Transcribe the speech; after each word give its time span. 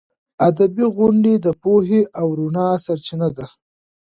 ادبي 0.47 0.85
غونډې 0.95 1.33
د 1.45 1.47
پوهې 1.63 2.01
او 2.19 2.27
رڼا 2.39 2.67
سرچینه 2.85 3.29
ده. 3.37 3.45